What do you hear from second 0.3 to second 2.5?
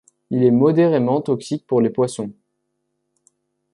Il est modérément toxique pour les poissons.